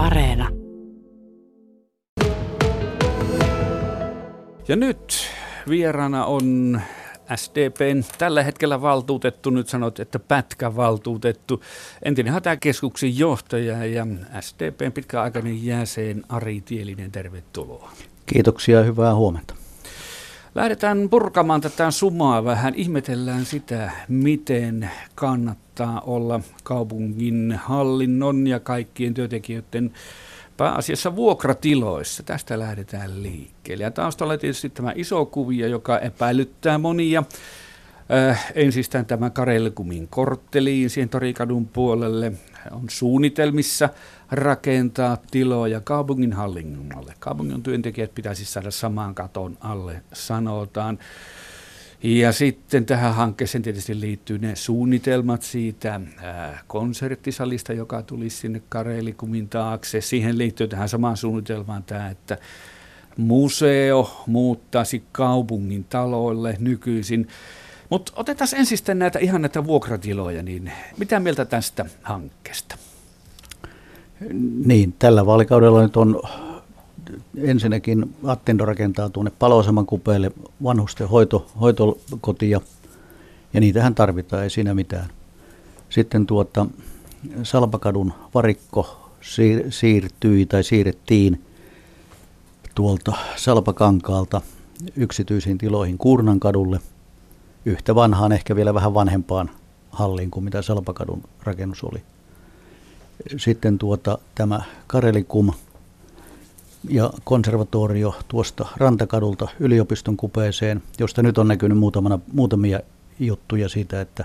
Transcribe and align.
Areena. 0.00 0.48
Ja 4.68 4.76
nyt 4.76 5.14
vieraana 5.68 6.24
on 6.24 6.80
SDPn 7.36 8.04
tällä 8.18 8.42
hetkellä 8.42 8.82
valtuutettu, 8.82 9.50
nyt 9.50 9.68
sanot, 9.68 10.00
että 10.00 10.18
pätkävaltuutettu, 10.18 11.62
entinen 12.02 12.32
hätäkeskuksen 12.32 13.18
johtaja 13.18 13.84
ja 13.84 14.06
SDPn 14.40 14.92
pitkäaikainen 14.92 15.64
jäsen 15.64 16.22
Ari 16.28 16.60
Tielinen, 16.60 17.12
tervetuloa. 17.12 17.90
Kiitoksia 18.26 18.78
ja 18.78 18.84
hyvää 18.84 19.14
huomenta. 19.14 19.54
Lähdetään 20.54 21.08
purkamaan 21.08 21.60
tätä 21.60 21.90
sumaa 21.90 22.44
vähän. 22.44 22.74
Ihmetellään 22.74 23.44
sitä, 23.44 23.90
miten 24.08 24.90
kannattaa 25.14 25.69
olla 26.06 26.40
kaupungin 26.62 27.60
hallinnon 27.64 28.46
ja 28.46 28.60
kaikkien 28.60 29.14
työntekijöiden 29.14 29.92
pääasiassa 30.56 31.16
vuokratiloissa. 31.16 32.22
Tästä 32.22 32.58
lähdetään 32.58 33.22
liikkeelle. 33.22 33.84
Ja 33.84 33.90
taustalla 33.90 34.38
tietysti 34.38 34.70
tämä 34.70 34.92
iso 34.94 35.26
kuvio, 35.26 35.66
joka 35.66 35.98
epäilyttää 35.98 36.78
monia. 36.78 37.24
Äh, 38.12 38.52
ensistään 38.54 39.06
tämä 39.06 39.30
Karelkumin 39.30 40.08
kortteliin 40.08 40.90
siihen 40.90 41.08
Torikadun 41.08 41.68
puolelle 41.68 42.32
on 42.70 42.84
suunnitelmissa 42.90 43.88
rakentaa 44.30 45.18
tiloja 45.30 45.80
kaupungin 45.80 46.32
hallinnolle. 46.32 47.14
Kaupungin 47.18 47.62
työntekijät 47.62 48.14
pitäisi 48.14 48.44
saada 48.44 48.70
samaan 48.70 49.14
katon 49.14 49.58
alle, 49.60 50.02
sanotaan. 50.12 50.98
Ja 52.02 52.32
sitten 52.32 52.86
tähän 52.86 53.14
hankkeeseen 53.14 53.62
tietysti 53.62 54.00
liittyy 54.00 54.38
ne 54.38 54.56
suunnitelmat 54.56 55.42
siitä 55.42 56.00
ää, 56.22 56.58
konserttisalista, 56.66 57.72
joka 57.72 58.02
tulisi 58.02 58.36
sinne 58.36 58.62
Karelikumin 58.68 59.48
taakse. 59.48 60.00
Siihen 60.00 60.38
liittyy 60.38 60.68
tähän 60.68 60.88
samaan 60.88 61.16
suunnitelmaan 61.16 61.82
tämä, 61.82 62.10
että 62.10 62.38
museo 63.16 64.24
muuttaisi 64.26 65.02
kaupungin 65.12 65.84
taloille 65.84 66.56
nykyisin. 66.58 67.28
Mutta 67.90 68.12
otetaan 68.16 68.48
ensin 68.56 68.78
sitten 68.78 68.98
näitä 68.98 69.18
ihan 69.18 69.42
näitä 69.42 69.64
vuokratiloja, 69.64 70.42
niin 70.42 70.72
mitä 70.96 71.20
mieltä 71.20 71.44
tästä 71.44 71.86
hankkeesta? 72.02 72.76
Niin, 74.64 74.94
tällä 74.98 75.26
vaalikaudella 75.26 75.82
nyt 75.82 75.96
on 75.96 76.22
ensinnäkin 77.36 78.14
Attendo 78.24 78.64
rakentaa 78.64 79.08
tuonne 79.08 79.32
paloaseman 79.38 79.86
kupeelle 79.86 80.32
vanhusten 80.64 81.08
hoito, 81.08 81.46
hoitokotia, 81.60 82.60
ja 83.52 83.60
niitähän 83.60 83.94
tarvitaan, 83.94 84.42
ei 84.42 84.50
siinä 84.50 84.74
mitään. 84.74 85.10
Sitten 85.90 86.26
tuota, 86.26 86.66
Salpakadun 87.42 88.12
varikko 88.34 89.10
siir- 89.20 89.70
siirtyi 89.70 90.46
tai 90.46 90.64
siirrettiin 90.64 91.44
tuolta 92.74 93.12
Salpakankaalta 93.36 94.40
yksityisiin 94.96 95.58
tiloihin 95.58 95.98
Kuurnan 95.98 96.40
kadulle, 96.40 96.80
yhtä 97.64 97.94
vanhaan, 97.94 98.32
ehkä 98.32 98.56
vielä 98.56 98.74
vähän 98.74 98.94
vanhempaan 98.94 99.50
halliin 99.90 100.30
kuin 100.30 100.44
mitä 100.44 100.62
Salpakadun 100.62 101.22
rakennus 101.42 101.84
oli. 101.84 102.02
Sitten 103.36 103.78
tuota, 103.78 104.18
tämä 104.34 104.62
Karelikum 104.86 105.52
ja 106.88 107.10
konservatorio 107.24 108.14
tuosta 108.28 108.68
Rantakadulta 108.76 109.48
yliopiston 109.60 110.16
kupeeseen, 110.16 110.82
josta 110.98 111.22
nyt 111.22 111.38
on 111.38 111.48
näkynyt 111.48 111.78
muutamana, 111.78 112.18
muutamia 112.32 112.80
juttuja 113.18 113.68
siitä, 113.68 114.00
että 114.00 114.24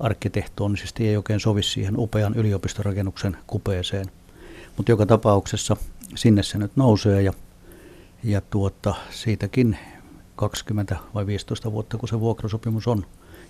arkkitehtonisesti 0.00 1.08
ei 1.08 1.16
oikein 1.16 1.40
sovi 1.40 1.62
siihen 1.62 1.94
upean 1.98 2.34
yliopistorakennuksen 2.34 3.36
kupeeseen. 3.46 4.06
Mutta 4.76 4.92
joka 4.92 5.06
tapauksessa 5.06 5.76
sinne 6.14 6.42
se 6.42 6.58
nyt 6.58 6.72
nousee 6.76 7.22
ja, 7.22 7.32
ja 8.24 8.40
tuota, 8.40 8.94
siitäkin 9.10 9.78
20 10.36 10.96
vai 11.14 11.26
15 11.26 11.72
vuotta, 11.72 11.96
kun 11.96 12.08
se 12.08 12.20
vuokrasopimus 12.20 12.88
on 12.88 13.06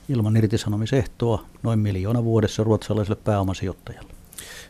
ilman 0.08 0.36
irtisanomisehtoa, 0.36 1.44
noin 1.62 1.78
miljoona 1.78 2.24
vuodessa 2.24 2.64
ruotsalaiselle 2.64 3.20
pääomasijoittajalle. 3.24 4.11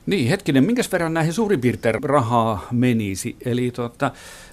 Niin, 0.07 0.29
hetkinen, 0.29 0.65
minkä 0.65 0.83
verran 0.93 1.15
näihin 1.15 1.33
suurin 1.33 1.61
piirtein 1.61 2.05
rahaa 2.05 2.67
menisi? 2.71 3.37
Eli 3.45 3.71
tuota, 3.71 4.11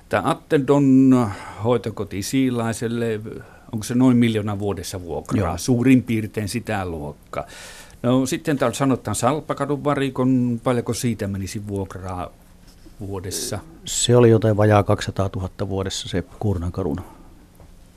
tämä 0.10 0.24
Attendon 0.26 1.30
hoitokoti 1.64 2.24
Siilaiselle, 2.24 3.20
onko 3.72 3.84
se 3.84 3.96
noin 3.96 4.18
miljoona 4.18 4.60
vuodessa 4.60 5.02
vuokraa? 5.02 5.48
Joo. 5.48 5.58
Suurin 5.58 6.04
piirtein 6.04 6.50
sitä 6.50 6.86
luokkaa. 6.86 7.46
No 8.04 8.26
sitten 8.26 8.58
täällä 8.58 8.76
sanotaan 8.76 9.16
Salpakadun 9.16 9.84
varikon, 9.84 10.62
paljonko 10.64 10.94
siitä 10.94 11.28
menisi 11.28 11.68
vuokraa 11.68 12.32
vuodessa? 13.00 13.60
Se 13.86 14.16
oli 14.16 14.30
jotain 14.30 14.58
vajaa 14.58 14.84
200 14.84 15.30
000 15.36 15.70
vuodessa 15.70 16.10
se 16.10 16.24
Kurnankadun 16.40 17.02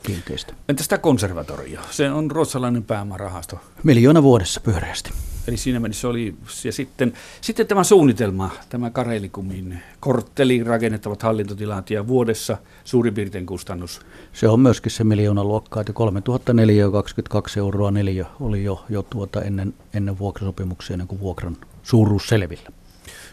kiinteistö. 0.02 0.52
Entä 0.68 0.82
sitä 0.82 0.98
konservatorio? 0.98 1.80
Se 1.90 2.10
on 2.10 2.30
ruotsalainen 2.30 2.82
pääomarahasto. 2.82 3.60
Miljoona 3.82 4.22
vuodessa 4.22 4.60
pyöreästi. 4.60 5.12
Eli 5.48 5.56
siinä 5.56 5.80
mielessä 5.80 6.08
oli, 6.08 6.34
ja 6.64 6.72
sitten, 6.72 7.12
sitten 7.41 7.66
tämä 7.66 7.84
suunnitelma, 7.84 8.50
tämä 8.69 8.91
Karelikumin 8.91 9.78
kortteliin 10.00 10.66
rakennettavat 10.66 11.22
hallintotilat 11.22 11.91
ja 11.91 12.08
vuodessa 12.08 12.58
suurin 12.84 13.14
piirtein 13.14 13.47
kustannus. 13.47 14.00
Se 14.32 14.48
on 14.48 14.60
myöskin 14.60 14.92
se 14.92 15.04
miljoona 15.04 15.44
luokkaa, 15.44 15.81
että 15.81 15.92
3022 15.92 17.58
euroa 17.58 17.91
neljä 17.91 18.26
oli 18.41 18.64
jo, 18.64 18.84
jo 18.88 19.02
tuota 19.02 19.42
ennen, 19.42 19.75
ennen 19.94 20.19
vuokrasopimuksia, 20.19 20.94
ennen 20.94 21.08
kuin 21.08 21.20
vuokran 21.20 21.56
suuruus 21.82 22.28
selvillä. 22.28 22.70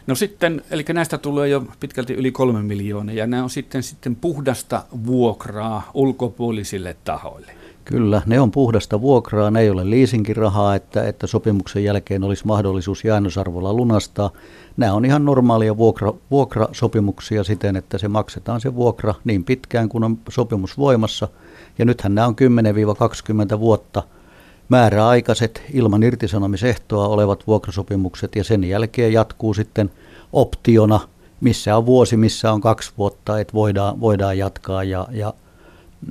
No 0.08 0.16
sitten, 0.16 0.62
eli 0.72 0.86
näistä 0.94 1.18
tulee 1.18 1.50
jo 1.50 1.68
pitkälti 1.80 2.14
yli 2.14 2.32
kolme 2.32 2.64
miljoonaa, 2.64 3.16
ja 3.16 3.28
nämä 3.28 3.44
on 3.44 3.50
sitten, 3.50 3.84
sitten 3.84 4.16
puhdasta 4.16 4.84
vuokraa 5.06 5.92
ulkopuolisille 5.94 6.96
tahoille. 7.04 7.59
Kyllä, 7.90 8.22
ne 8.26 8.40
on 8.40 8.52
puhdasta 8.52 9.02
vuokraa, 9.02 9.52
ne 9.52 9.62
ei 9.62 9.70
ole 9.70 9.90
leasingirahaa, 9.90 10.76
että, 10.76 11.08
että 11.08 11.28
sopimuksen 11.28 11.84
jälkeen 11.84 12.24
olisi 12.24 12.48
mahdollisuus 12.48 13.04
jäännösarvolla 13.04 13.74
lunastaa. 13.74 14.32
Nämä 14.78 14.94
on 14.94 15.06
ihan 15.06 15.26
normaalia 15.26 15.78
vuokra, 15.78 16.14
vuokrasopimuksia 16.32 17.44
siten, 17.44 17.76
että 17.76 17.98
se 17.98 18.08
maksetaan 18.08 18.62
se 18.62 18.76
vuokra 18.76 19.16
niin 19.24 19.44
pitkään 19.44 19.90
kuin 19.90 20.04
on 20.04 20.18
sopimus 20.30 20.78
voimassa. 20.78 21.28
Ja 21.80 21.86
nythän 21.86 22.16
nämä 22.16 22.28
on 22.28 22.36
10-20 23.56 23.60
vuotta 23.60 24.04
määräaikaiset 24.70 25.64
ilman 25.74 26.04
irtisanomisehtoa 26.04 27.08
olevat 27.08 27.48
vuokrasopimukset 27.48 28.36
ja 28.36 28.44
sen 28.44 28.64
jälkeen 28.64 29.14
jatkuu 29.14 29.54
sitten 29.54 29.92
optiona, 30.34 31.00
missä 31.42 31.78
on 31.78 31.86
vuosi, 31.86 32.18
missä 32.18 32.54
on 32.54 32.62
kaksi 32.62 32.92
vuotta, 32.98 33.40
että 33.40 33.54
voidaan, 33.54 34.00
voidaan 34.02 34.38
jatkaa 34.38 34.84
ja, 34.84 35.08
ja 35.12 35.34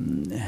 mm, 0.00 0.40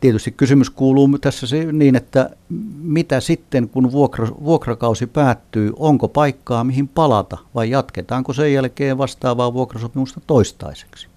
Tietysti 0.00 0.30
kysymys 0.30 0.70
kuuluu 0.70 1.18
tässä 1.18 1.46
se 1.46 1.72
niin, 1.72 1.96
että 1.96 2.30
mitä 2.78 3.20
sitten, 3.20 3.68
kun 3.68 3.92
vuokra, 3.92 4.28
vuokrakausi 4.44 5.06
päättyy, 5.06 5.72
onko 5.76 6.08
paikkaa 6.08 6.64
mihin 6.64 6.88
palata 6.88 7.38
vai 7.54 7.70
jatketaanko 7.70 8.32
sen 8.32 8.52
jälkeen 8.52 8.98
vastaavaa 8.98 9.52
vuokrasopimusta 9.54 10.20
toistaiseksi? 10.26 11.08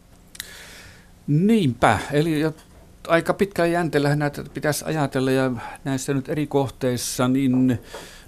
Niinpä, 1.27 1.99
eli 2.11 2.41
aika 3.07 3.33
pitkällä 3.33 3.71
jänteellä 3.71 4.15
näitä 4.15 4.43
pitäisi 4.53 4.85
ajatella 4.85 5.31
ja 5.31 5.51
näissä 5.83 6.13
nyt 6.13 6.29
eri 6.29 6.47
kohteissa, 6.47 7.27
niin 7.27 7.79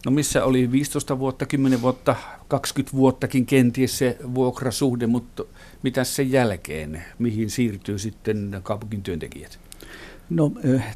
no 0.05 0.11
missä 0.11 0.45
oli 0.45 0.71
15 0.71 1.19
vuotta, 1.19 1.45
10 1.45 1.81
vuotta, 1.81 2.15
20 2.47 2.97
vuottakin 2.97 3.45
kenties 3.45 3.97
se 3.97 4.17
vuokrasuhde, 4.35 5.07
mutta 5.07 5.43
mitä 5.83 6.03
sen 6.03 6.31
jälkeen, 6.31 7.03
mihin 7.19 7.49
siirtyy 7.49 7.99
sitten 7.99 8.59
kaupungin 8.63 9.03
työntekijät? 9.03 9.59
No 10.31 10.51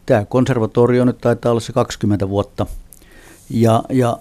tämä 0.05 0.25
konservatorio 0.25 1.05
nyt 1.05 1.17
taitaa 1.21 1.51
olla 1.51 1.59
se 1.59 1.73
20 1.73 2.29
vuotta 2.29 2.65
ja, 3.49 3.83
ja 3.89 4.17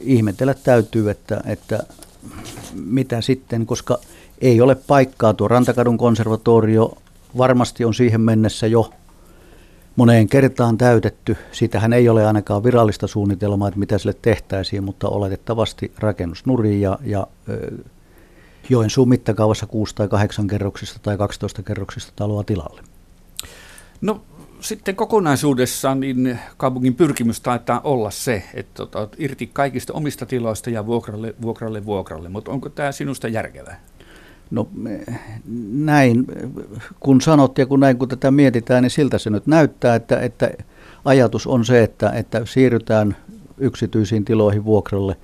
ihmetellä 0.00 0.54
täytyy, 0.54 1.10
että, 1.10 1.40
että 1.46 1.82
mitä 2.74 3.20
sitten, 3.20 3.66
koska 3.66 3.98
ei 4.40 4.60
ole 4.60 4.74
paikkaa 4.74 5.34
tuo 5.34 5.48
Rantakadun 5.48 5.98
konservatorio, 5.98 6.92
varmasti 7.38 7.84
on 7.84 7.94
siihen 7.94 8.20
mennessä 8.20 8.66
jo 8.66 8.90
moneen 9.96 10.28
kertaan 10.28 10.78
täytetty. 10.78 11.36
Sitähän 11.52 11.92
ei 11.92 12.08
ole 12.08 12.26
ainakaan 12.26 12.64
virallista 12.64 13.06
suunnitelmaa, 13.06 13.68
että 13.68 13.80
mitä 13.80 13.98
sille 13.98 14.16
tehtäisiin, 14.22 14.84
mutta 14.84 15.08
oletettavasti 15.08 15.92
rakennus 15.98 16.46
nurin 16.46 16.80
ja, 16.80 16.98
ja 17.04 17.26
Joensuun 18.68 19.08
mittakaavassa 19.08 19.66
6 19.66 19.94
tai 19.94 20.08
8 20.08 20.46
kerroksista 20.46 20.98
tai 21.02 21.16
12 21.16 21.62
kerroksista 21.62 22.12
taloa 22.16 22.44
tilalle. 22.44 22.82
No 24.00 24.22
sitten 24.60 24.96
kokonaisuudessaan 24.96 26.00
niin 26.00 26.38
kaupungin 26.56 26.94
pyrkimys 26.94 27.40
taitaa 27.40 27.80
olla 27.84 28.10
se, 28.10 28.42
että 28.54 28.82
otat 28.82 29.16
irti 29.18 29.50
kaikista 29.52 29.92
omista 29.92 30.26
tiloista 30.26 30.70
ja 30.70 30.86
vuokralle, 30.86 31.34
vuokralle, 31.42 31.86
vuokralle. 31.86 32.28
Mutta 32.28 32.50
onko 32.50 32.68
tämä 32.68 32.92
sinusta 32.92 33.28
järkevää? 33.28 33.80
No 34.50 34.68
näin, 35.72 36.24
kun 37.00 37.20
sanot 37.20 37.58
ja 37.58 37.66
kun 37.66 37.80
näin 37.80 37.98
kun 37.98 38.08
tätä 38.08 38.30
mietitään, 38.30 38.82
niin 38.82 38.90
siltä 38.90 39.18
se 39.18 39.30
nyt 39.30 39.46
näyttää, 39.46 39.94
että, 39.94 40.20
että 40.20 40.50
ajatus 41.04 41.46
on 41.46 41.64
se, 41.64 41.82
että, 41.82 42.10
että 42.10 42.40
siirrytään 42.44 43.16
yksityisiin 43.58 44.24
tiloihin 44.24 44.64
vuokralle. 44.64 45.16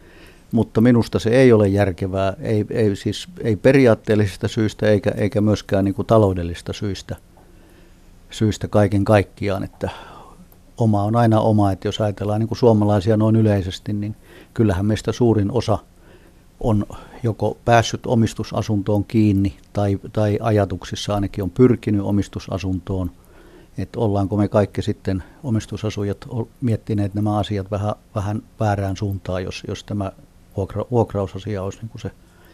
mutta 0.53 0.81
minusta 0.81 1.19
se 1.19 1.31
ei 1.31 1.53
ole 1.53 1.69
järkevää, 1.69 2.37
ei, 2.41 2.65
ei, 2.71 2.97
siis, 2.97 3.29
ei 3.41 3.57
periaatteellisista 3.57 4.49
syistä 4.49 4.87
eikä, 4.87 5.11
eikä 5.17 5.41
myöskään 5.41 5.85
niin 5.85 5.95
kuin 5.95 6.07
taloudellista 6.07 6.73
syistä, 6.73 7.17
syistä 8.31 8.69
kaiken 8.69 9.05
kaikkiaan, 9.05 9.65
että 9.65 9.91
oma 10.79 11.03
on 11.03 11.17
aina 11.17 11.41
oma, 11.41 11.73
että 11.73 11.89
jos 11.89 12.01
ajatellaan 12.01 12.41
niin 12.41 12.49
kuin 12.49 12.59
suomalaisia 12.59 13.17
noin 13.17 13.37
yleisesti, 13.37 13.93
niin 13.93 14.17
kyllähän 14.55 14.87
meistä 14.87 15.13
suurin 15.13 15.53
osa 15.53 15.79
on 16.61 16.87
joko 17.23 17.57
päässyt 17.65 18.07
omistusasuntoon 18.07 19.05
kiinni 19.05 19.57
tai, 19.73 19.99
tai 20.13 20.39
ajatuksissa 20.43 21.15
ainakin 21.15 21.45
on 21.45 21.51
pyrkinyt 21.51 22.03
omistusasuntoon. 22.03 23.11
Että 23.79 24.01
ollaanko 24.01 24.37
me 24.37 24.49
kaikki 24.49 24.83
sitten 24.83 25.23
omistusasujat 25.43 26.19
miettineet 26.61 27.15
nämä 27.15 27.39
asiat 27.39 27.71
vähän, 27.71 27.95
vähän 28.15 28.43
väärään 28.61 28.97
suuntaan, 28.97 29.45
jos, 29.45 29.63
jos 29.69 29.85
tämä 29.85 30.13
vuokra, 30.57 30.85
vuokrausasia 30.91 31.63
olisi 31.63 31.79
niin 31.79 31.89
kuin 31.89 32.01
se 32.03 32.11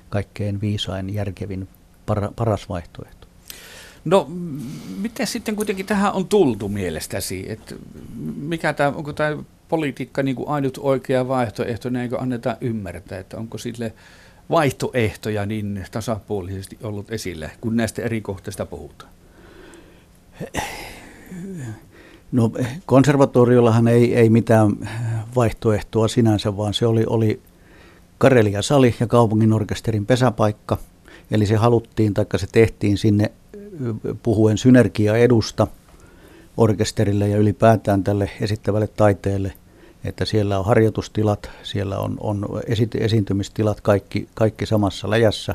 kaikkein 0.09 0.61
viisain, 0.61 1.15
järkevin, 1.15 1.69
para, 2.07 2.33
paras 2.37 2.69
vaihtoehto. 2.69 3.22
No, 4.05 4.31
miten 5.01 5.27
sitten 5.27 5.57
kuitenkin 5.57 5.87
tähän 5.87 6.13
on 6.13 6.29
tultu 6.29 6.69
mielestäsi? 6.69 7.51
Et 7.51 7.77
mikä 8.37 8.73
tämä, 8.73 8.89
onko 8.89 9.13
tämä 9.13 9.43
politiikka 9.69 10.23
niin 10.23 10.37
kuin 10.37 10.49
ainut 10.49 10.79
oikea 10.81 11.29
vaihtoehto, 11.29 11.89
niin 11.89 12.03
eikö 12.03 12.19
anneta 12.19 12.57
ymmärtää, 12.61 13.19
että 13.19 13.37
onko 13.37 13.59
sille 13.59 13.93
vaihtoehtoja 14.51 15.47
niin 15.47 15.85
tasapuolisesti 15.91 16.79
ollut 16.83 17.11
esille, 17.11 17.51
kun 17.61 17.77
näistä 17.77 18.03
eri 18.03 18.21
kohteista 18.21 18.67
puhutaan? 18.67 19.11
No 22.33 22.53
konservatoriollahan 22.87 23.89
ei, 23.89 24.15
ei 24.15 24.31
mitään 24.31 24.89
vaihtoehtoa 25.37 26.09
sinänsä, 26.09 26.57
vaan 26.57 26.75
se 26.75 26.87
oli, 26.87 27.05
oli 27.07 27.41
Karelia 28.19 28.63
Sali 28.63 28.95
ja 29.01 29.07
kaupungin 29.07 29.53
orkesterin 29.53 30.07
pesäpaikka. 30.07 30.79
Eli 31.31 31.47
se 31.47 31.57
haluttiin, 31.57 32.15
tai 32.15 32.27
se 32.37 32.47
tehtiin 32.53 32.99
sinne 32.99 33.33
puhuen 34.23 34.59
synergiaedusta 34.59 35.67
orkesterille 36.57 37.29
ja 37.29 37.37
ylipäätään 37.37 38.05
tälle 38.05 38.31
esittävälle 38.41 38.87
taiteelle, 38.87 39.53
että 40.05 40.25
siellä 40.25 40.59
on 40.59 40.65
harjoitustilat, 40.65 41.51
siellä 41.63 41.99
on, 41.99 42.17
on 42.21 42.47
esi- 42.67 42.89
esiintymistilat 43.01 43.81
kaikki, 43.81 44.29
kaikki 44.35 44.67
samassa 44.67 45.11
läjässä 45.11 45.55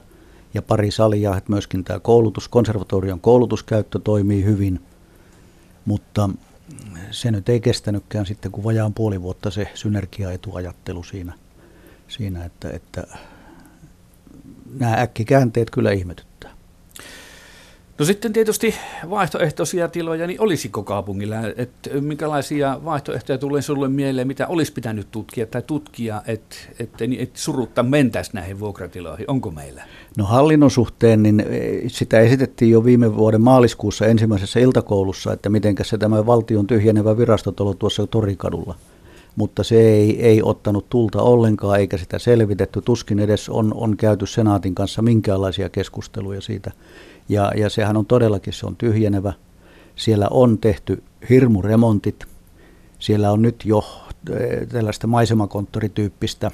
ja 0.53 0.61
pari 0.61 0.91
salia, 0.91 1.37
että 1.37 1.51
myöskin 1.51 1.83
tämä 1.83 1.99
koulutus, 1.99 2.47
konservatorion 2.47 3.19
koulutuskäyttö 3.19 3.99
toimii 4.03 4.43
hyvin, 4.43 4.79
mutta 5.85 6.29
se 7.11 7.31
nyt 7.31 7.49
ei 7.49 7.59
kestänytkään 7.59 8.25
sitten 8.25 8.51
kuin 8.51 8.63
vajaan 8.63 8.93
puoli 8.93 9.21
vuotta 9.21 9.51
se 9.51 9.67
synergiaetuajattelu 9.73 11.03
siinä, 11.03 11.33
siinä 12.07 12.45
että, 12.45 12.69
että 12.69 13.07
nämä 14.79 14.93
äkkikäänteet 14.93 15.69
kyllä 15.69 15.91
ihmetyttää. 15.91 16.26
No 17.99 18.05
sitten 18.05 18.33
tietysti 18.33 18.75
vaihtoehtoisia 19.09 19.87
tiloja, 19.87 20.27
niin 20.27 20.41
olisiko 20.41 20.83
kaupungilla, 20.83 21.35
että 21.55 21.89
minkälaisia 22.01 22.79
vaihtoehtoja 22.85 23.37
tulee 23.37 23.61
sinulle 23.61 23.87
mieleen, 23.87 24.27
mitä 24.27 24.47
olisi 24.47 24.73
pitänyt 24.73 25.07
tutkia 25.11 25.45
tai 25.45 25.61
tutkia, 25.61 26.21
että 26.27 26.55
et, 26.79 26.89
et 27.19 27.35
surutta 27.35 27.83
mentäisi 27.83 28.31
näihin 28.33 28.59
vuokratiloihin, 28.59 29.25
onko 29.31 29.51
meillä? 29.51 29.83
No 30.17 30.25
hallinnon 30.25 30.71
suhteen, 30.71 31.23
niin 31.23 31.39
e, 31.39 31.81
sitä 31.87 32.19
esitettiin 32.19 32.71
jo 32.71 32.85
viime 32.85 33.15
vuoden 33.15 33.41
maaliskuussa 33.41 34.05
ensimmäisessä 34.05 34.59
iltakoulussa, 34.59 35.33
että 35.33 35.49
miten 35.49 35.75
se 35.81 35.97
tämä 35.97 36.25
valtion 36.25 36.67
tyhjenevä 36.67 37.17
virastotalo 37.17 37.73
tuossa 37.73 38.07
Torikadulla 38.07 38.75
mutta 39.37 39.63
se 39.63 39.81
ei, 39.81 40.25
ei 40.25 40.41
ottanut 40.43 40.89
tulta 40.89 41.21
ollenkaan 41.21 41.79
eikä 41.79 41.97
sitä 41.97 42.19
selvitetty. 42.19 42.81
Tuskin 42.81 43.19
edes 43.19 43.49
on, 43.49 43.73
on 43.75 43.97
käyty 43.97 44.25
senaatin 44.25 44.75
kanssa 44.75 45.01
minkäänlaisia 45.01 45.69
keskusteluja 45.69 46.41
siitä. 46.41 46.71
Ja, 47.29 47.51
ja 47.55 47.69
sehän 47.69 47.97
on 47.97 48.05
todellakin, 48.05 48.53
se 48.53 48.65
on 48.65 48.75
tyhjenevä. 48.75 49.33
Siellä 49.95 50.27
on 50.31 50.57
tehty 50.57 51.03
hirmuremontit. 51.29 52.25
Siellä 52.99 53.31
on 53.31 53.41
nyt 53.41 53.55
jo 53.65 53.83
eh, 54.29 54.67
tällaista 54.67 55.07
maisemakonttorityyppistä 55.07 56.51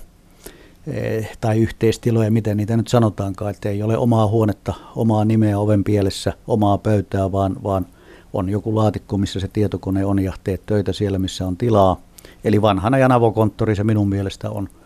eh, 0.88 1.38
tai 1.42 1.60
yhteistiloja, 1.60 2.32
miten 2.32 2.58
niitä 2.58 2.78
nyt 2.78 2.88
sanotaankaan, 2.88 3.52
että 3.52 3.70
ei 3.70 3.84
ole 3.84 3.98
omaa 3.98 4.28
huonetta, 4.28 4.74
omaa 4.96 5.26
nimeä 5.26 5.60
oven 5.60 5.84
pielessä, 5.84 6.34
omaa 6.48 6.78
pöytää, 6.78 7.32
vaan, 7.32 7.56
vaan 7.64 7.86
on 8.34 8.50
joku 8.50 8.76
laatikko, 8.76 9.18
missä 9.18 9.40
se 9.40 9.48
tietokone 9.48 10.06
on 10.06 10.20
ja 10.20 10.34
teet 10.44 10.62
töitä 10.66 10.94
siellä, 10.94 11.20
missä 11.20 11.48
on 11.48 11.58
tilaa. 11.58 12.02
Eli 12.44 12.62
vanhana 12.62 12.98
ja 12.98 13.08
avokonttori 13.12 13.76
se 13.76 13.84
minun 13.84 14.10
mielestä 14.10 14.50
on– 14.50 14.70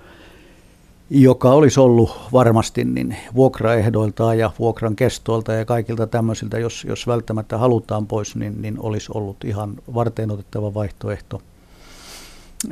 joka 1.09 1.51
olisi 1.51 1.79
ollut 1.79 2.19
varmasti 2.33 2.85
niin 2.85 3.17
vuokraehdoiltaan 3.35 4.39
ja 4.39 4.51
vuokran 4.59 4.95
kestoilta 4.95 5.53
ja 5.53 5.65
kaikilta 5.65 6.07
tämmöisiltä, 6.07 6.59
jos, 6.59 6.85
jos 6.89 7.07
välttämättä 7.07 7.57
halutaan 7.57 8.07
pois, 8.07 8.35
niin, 8.35 8.61
niin 8.61 8.79
olisi 8.79 9.11
ollut 9.13 9.43
ihan 9.43 9.75
varten 9.95 10.31
otettava 10.31 10.73
vaihtoehto. 10.73 11.41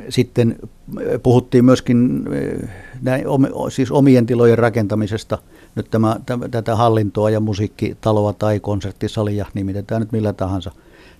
Sitten 0.08 0.56
eh, 1.00 1.20
puhuttiin 1.22 1.64
myöskin 1.64 2.24
eh, 2.32 2.68
näin, 3.02 3.24
siis 3.68 3.90
omien 3.90 4.26
tilojen 4.26 4.58
rakentamisesta. 4.58 5.38
Nyt 5.74 5.90
tämä, 5.90 6.16
tätä 6.50 6.76
hallintoa 6.76 7.30
ja 7.30 7.40
musiikkitaloa 7.40 8.32
tai 8.32 8.60
konserttisalia, 8.60 9.46
nimitetään 9.54 10.00
nyt 10.00 10.12
millä 10.12 10.32
tahansa, 10.32 10.72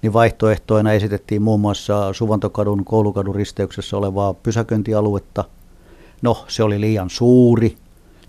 niin 0.03 0.13
vaihtoehtoina 0.13 0.93
esitettiin 0.93 1.43
muun 1.43 1.61
muassa 1.61 2.13
Suvantokadun 2.13 2.85
koulukadun 2.85 3.35
risteyksessä 3.35 3.97
olevaa 3.97 4.35
pysäköintialuetta– 4.35 5.45
No, 6.23 6.45
se 6.49 6.63
oli 6.63 6.81
liian 6.81 7.11
suuri, 7.11 7.77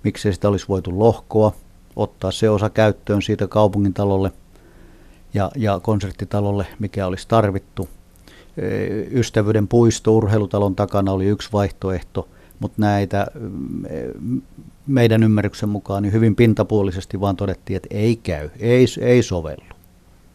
miksei 0.04 0.34
sitä 0.34 0.50
olisi 0.50 0.66
voitu 0.70 1.00
lohkoa, 1.00 1.52
ottaa 1.96 2.32
se 2.32 2.50
osa 2.50 2.70
käyttöön 2.70 3.22
siitä 3.22 3.48
kaupungin 3.48 3.94
talolle 3.94 4.32
ja, 5.34 5.52
ja 5.56 5.80
konserttitalolle, 5.80 6.68
mikä 6.80 7.08
olisi 7.08 7.28
tarvittu. 7.28 7.90
Ystävyyden 9.12 9.68
puisto 9.68 10.16
urheilutalon 10.16 10.76
takana 10.76 11.12
oli 11.12 11.26
yksi 11.26 11.50
vaihtoehto, 11.54 12.28
mutta 12.60 12.82
näitä 12.82 13.28
meidän 14.88 15.24
ymmärryksen 15.24 15.70
mukaan 15.70 16.04
niin 16.04 16.14
hyvin 16.14 16.36
pintapuolisesti 16.36 17.20
vaan 17.20 17.36
todettiin, 17.36 17.78
että 17.78 17.88
ei 17.92 18.16
käy, 18.16 18.50
ei, 18.60 18.86
ei 19.02 19.24
sovellu. 19.24 19.77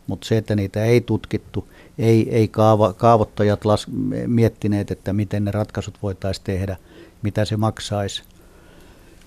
Mutta 0.06 0.26
se, 0.26 0.36
että 0.36 0.56
niitä 0.56 0.84
ei 0.84 1.00
tutkittu, 1.00 1.68
ei, 1.98 2.30
ei 2.30 2.48
kaava, 2.48 2.92
kaavoittajat 2.92 3.64
las, 3.64 3.86
miettineet, 4.26 4.90
että 4.90 5.12
miten 5.12 5.44
ne 5.44 5.50
ratkaisut 5.50 5.98
voitaisiin 6.02 6.44
tehdä– 6.44 6.76
mitä 7.22 7.44
se 7.44 7.56
maksaisi 7.56 8.22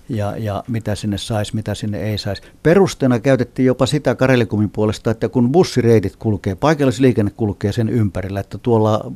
ja, 0.10 0.38
ja 0.38 0.63
mitä 0.68 0.95
sinne 0.95 1.18
saisi, 1.18 1.56
mitä 1.56 1.75
sinne 1.75 2.00
ei 2.00 2.18
saisi. 2.18 2.42
Perusteena 2.63 3.20
käytettiin 3.20 3.65
jopa 3.65 3.86
sitä 3.86 4.15
Karelikumin 4.15 4.70
puolesta, 4.70 5.12
että 5.12 5.29
kun 5.29 5.51
bussireitit 5.51 6.15
kulkee, 6.15 6.55
paikallisliikenne 6.55 7.32
kulkee 7.38 7.72
sen 7.72 7.89
ympärillä, 7.89 8.39
että 8.39 8.58
tuolla 8.58 9.12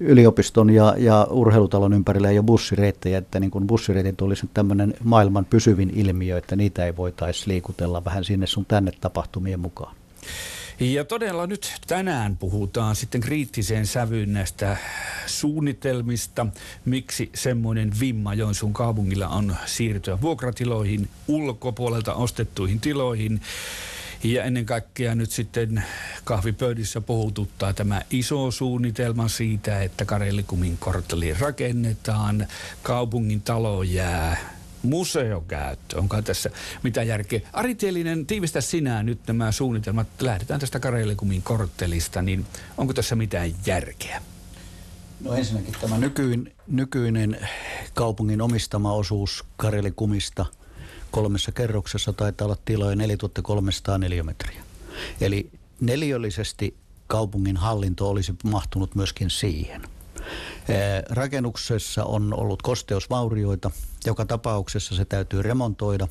yliopiston 0.00 0.70
ja, 0.70 0.94
ja 0.98 1.26
urheilutalon 1.30 1.92
ympärillä 1.92 2.30
ei 2.30 2.38
ole 2.38 2.46
bussireittejä, 2.46 3.18
että 3.18 3.40
niin 3.40 3.50
kun 3.50 3.66
bussireitit 3.66 4.22
olisi 4.22 4.48
tämmöinen 4.54 4.94
maailman 5.04 5.44
pysyvin 5.44 5.90
ilmiö, 5.94 6.38
että 6.38 6.56
niitä 6.56 6.86
ei 6.86 6.96
voitaisi 6.96 7.48
liikutella 7.48 8.04
vähän 8.04 8.24
sinne 8.24 8.46
sun 8.46 8.66
tänne 8.66 8.92
tapahtumien 9.00 9.60
mukaan. 9.60 9.97
Ja 10.80 11.04
todella 11.04 11.46
nyt 11.46 11.72
tänään 11.86 12.36
puhutaan 12.36 12.96
sitten 12.96 13.20
kriittiseen 13.20 13.86
sävyyn 13.86 14.32
näistä 14.32 14.76
suunnitelmista, 15.26 16.46
miksi 16.84 17.30
semmoinen 17.34 17.92
vimma 18.00 18.34
Joensuun 18.34 18.72
kaupungilla 18.72 19.28
on 19.28 19.56
siirtyä 19.66 20.20
vuokratiloihin, 20.20 21.08
ulkopuolelta 21.28 22.14
ostettuihin 22.14 22.80
tiloihin. 22.80 23.40
Ja 24.24 24.44
ennen 24.44 24.66
kaikkea 24.66 25.14
nyt 25.14 25.30
sitten 25.30 25.84
kahvipöydissä 26.24 27.00
puhututtaa 27.00 27.72
tämä 27.72 28.02
iso 28.10 28.50
suunnitelma 28.50 29.28
siitä, 29.28 29.82
että 29.82 30.04
Karelikumin 30.04 30.78
kortteli 30.78 31.34
rakennetaan, 31.34 32.46
kaupungin 32.82 33.42
talo 33.42 33.82
jää 33.82 34.57
museokäyttö. 34.82 35.98
Onko 35.98 36.22
tässä 36.22 36.50
mitä 36.82 37.02
järkeä? 37.02 37.40
Ari 37.52 37.74
Tielinen, 37.74 38.26
tiivistä 38.26 38.60
sinä 38.60 39.02
nyt 39.02 39.18
nämä 39.26 39.52
suunnitelmat. 39.52 40.06
Lähdetään 40.20 40.60
tästä 40.60 40.80
Karelikumin 40.80 41.42
korttelista, 41.42 42.22
niin 42.22 42.46
onko 42.78 42.94
tässä 42.94 43.16
mitään 43.16 43.50
järkeä? 43.66 44.22
No 45.20 45.34
ensinnäkin 45.34 45.74
tämä 45.80 45.98
nykyinen, 45.98 46.52
nykyinen 46.66 47.48
kaupungin 47.94 48.40
omistama 48.40 48.92
osuus 48.92 49.44
Karelikumista 49.56 50.46
kolmessa 51.10 51.52
kerroksessa 51.52 52.12
taitaa 52.12 52.44
olla 52.44 52.56
tiloja 52.64 52.96
4300 52.96 53.98
neliömetriä. 53.98 54.62
Eli 55.20 55.50
neliöllisesti 55.80 56.76
kaupungin 57.06 57.56
hallinto 57.56 58.10
olisi 58.10 58.34
mahtunut 58.44 58.94
myöskin 58.94 59.30
siihen– 59.30 59.82
Rakennuksessa 61.10 62.04
on 62.04 62.34
ollut 62.34 62.62
kosteusvaurioita. 62.62 63.70
Joka 64.06 64.24
tapauksessa 64.24 64.96
se 64.96 65.04
täytyy 65.04 65.42
remontoida. 65.42 66.08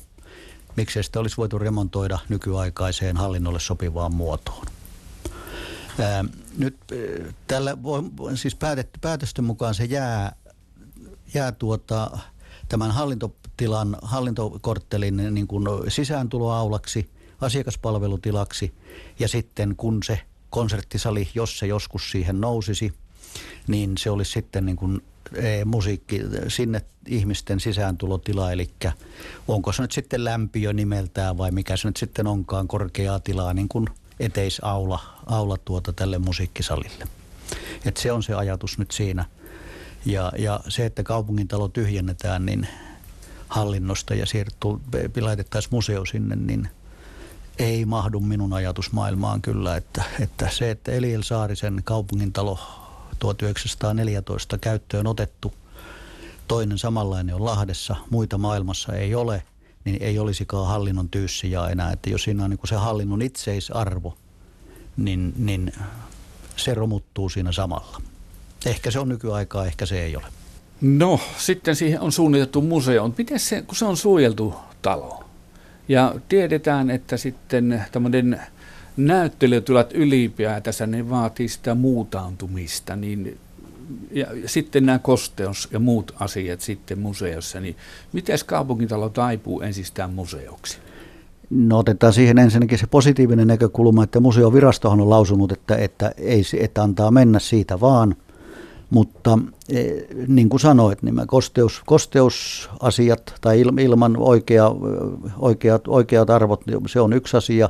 Miksei 0.76 1.02
sitä 1.04 1.20
olisi 1.20 1.36
voitu 1.36 1.58
remontoida 1.58 2.18
nykyaikaiseen 2.28 3.16
hallinnolle 3.16 3.60
sopivaan 3.60 4.14
muotoon. 4.14 4.66
Nyt 6.58 6.76
tällä, 7.46 7.76
siis 8.34 8.56
päätösten 9.00 9.44
mukaan 9.44 9.74
se 9.74 9.84
jää, 9.84 10.32
jää 11.34 11.52
tuota, 11.52 12.18
tämän 12.68 12.90
hallintotilan, 12.90 13.96
hallintokorttelin 14.02 15.34
niin 15.34 15.46
kuin 15.46 15.64
sisääntuloaulaksi, 15.88 17.10
asiakaspalvelutilaksi 17.40 18.74
ja 19.18 19.28
sitten 19.28 19.76
kun 19.76 20.02
se 20.02 20.20
konserttisali, 20.50 21.28
jos 21.34 21.58
se 21.58 21.66
joskus 21.66 22.10
siihen 22.10 22.40
nousisi, 22.40 22.92
niin 23.66 23.98
se 23.98 24.10
olisi 24.10 24.32
sitten 24.32 24.66
niin 24.66 24.76
kuin 24.76 25.02
e, 25.34 25.64
musiikki 25.64 26.20
sinne 26.48 26.82
ihmisten 27.06 27.60
sisääntulotila, 27.60 28.52
eli 28.52 28.70
onko 29.48 29.72
se 29.72 29.82
nyt 29.82 29.92
sitten 29.92 30.24
lämpiö 30.24 30.72
nimeltään 30.72 31.38
vai 31.38 31.50
mikä 31.50 31.76
se 31.76 31.88
nyt 31.88 31.96
sitten 31.96 32.26
onkaan 32.26 32.68
korkeaa 32.68 33.20
tilaa 33.20 33.54
niin 33.54 33.68
kuin 33.68 33.86
eteisaula 34.20 35.00
aula 35.26 35.56
tuota 35.64 35.92
tälle 35.92 36.18
musiikkisalille. 36.18 37.04
Et 37.84 37.96
se 37.96 38.12
on 38.12 38.22
se 38.22 38.34
ajatus 38.34 38.78
nyt 38.78 38.90
siinä. 38.90 39.24
Ja, 40.06 40.32
ja 40.38 40.60
se, 40.68 40.86
että 40.86 41.02
kaupungintalo 41.02 41.68
tyhjennetään 41.68 42.46
niin 42.46 42.68
hallinnosta 43.48 44.14
ja 44.14 44.26
siirtu, 44.26 44.80
laitettaisiin 45.20 45.74
museo 45.74 46.04
sinne, 46.04 46.36
niin 46.36 46.68
ei 47.58 47.84
mahdu 47.84 48.20
minun 48.20 48.52
ajatusmaailmaan 48.52 49.42
kyllä. 49.42 49.76
Että, 49.76 50.04
että 50.20 50.48
se, 50.50 50.70
että 50.70 50.92
Eliel 50.92 51.22
Saarisen 51.22 51.80
kaupungintalo 51.84 52.58
1914 53.18 54.58
käyttöön 54.58 55.06
otettu, 55.06 55.52
toinen 56.48 56.78
samanlainen 56.78 57.34
on 57.34 57.44
Lahdessa, 57.44 57.96
muita 58.10 58.38
maailmassa 58.38 58.92
ei 58.92 59.14
ole, 59.14 59.42
niin 59.84 60.02
ei 60.02 60.18
olisikaan 60.18 60.66
hallinnon 60.66 61.08
tyyssiä 61.08 61.68
enää. 61.68 61.92
Että 61.92 62.10
jos 62.10 62.22
siinä 62.22 62.44
on 62.44 62.50
niin 62.50 62.60
se 62.64 62.76
hallinnon 62.76 63.22
itseisarvo, 63.22 64.16
niin, 64.96 65.32
niin 65.36 65.72
se 66.56 66.74
romuttuu 66.74 67.28
siinä 67.28 67.52
samalla. 67.52 68.00
Ehkä 68.66 68.90
se 68.90 68.98
on 68.98 69.08
nykyaikaa, 69.08 69.66
ehkä 69.66 69.86
se 69.86 70.02
ei 70.02 70.16
ole. 70.16 70.24
No, 70.80 71.20
sitten 71.38 71.76
siihen 71.76 72.00
on 72.00 72.12
suunniteltu 72.12 72.62
museo. 72.62 73.14
Miten 73.18 73.40
se, 73.40 73.62
kun 73.62 73.76
se 73.76 73.84
on 73.84 73.96
suojeltu 73.96 74.54
talo 74.82 75.24
ja 75.88 76.14
tiedetään, 76.28 76.90
että 76.90 77.16
sitten 77.16 77.84
tämmöinen 77.92 78.40
näyttelytilat 78.98 79.92
ylipäätänsä, 79.94 80.86
ne 80.86 81.10
vaatii 81.10 81.48
sitä 81.48 81.74
muutaantumista, 81.74 82.96
niin 82.96 83.38
ja 84.10 84.26
sitten 84.46 84.86
nämä 84.86 84.98
kosteus 84.98 85.68
ja 85.72 85.78
muut 85.78 86.14
asiat 86.20 86.60
sitten 86.60 86.98
museossa, 86.98 87.60
niin 87.60 87.76
miten 88.12 88.38
kaupunkitalo 88.46 89.08
taipuu 89.08 89.60
ensistään 89.60 90.12
museoksi? 90.12 90.78
No 91.50 91.78
otetaan 91.78 92.12
siihen 92.12 92.38
ensinnäkin 92.38 92.78
se 92.78 92.86
positiivinen 92.86 93.46
näkökulma, 93.46 94.04
että 94.04 94.20
museovirastohan 94.20 95.00
on 95.00 95.10
lausunut, 95.10 95.52
että, 95.52 95.76
että, 95.76 96.12
ei, 96.16 96.42
että 96.60 96.82
antaa 96.82 97.10
mennä 97.10 97.38
siitä 97.38 97.80
vaan. 97.80 98.16
Mutta 98.90 99.38
e, 99.68 99.84
niin 100.26 100.48
kuin 100.48 100.60
sanoit, 100.60 101.02
niin 101.02 101.26
kosteus, 101.26 101.82
kosteusasiat 101.86 103.34
tai 103.40 103.60
ilman 103.60 104.16
oikea, 104.16 104.70
oikeat, 105.38 105.88
oikeat 105.88 106.30
arvot, 106.30 106.60
se 106.86 107.00
on 107.00 107.12
yksi 107.12 107.36
asia. 107.36 107.68